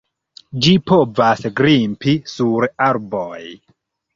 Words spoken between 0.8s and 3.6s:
povas grimpi sur arboj.